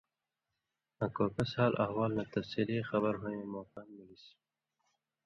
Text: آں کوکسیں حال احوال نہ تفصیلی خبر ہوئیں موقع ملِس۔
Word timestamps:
آں 1.01 1.09
کوکسیں 1.15 1.51
حال 1.61 1.73
احوال 1.83 2.11
نہ 2.17 2.23
تفصیلی 2.33 2.77
خبر 2.89 3.13
ہوئیں 3.21 3.45
موقع 3.53 3.81
ملِس۔ 3.93 4.23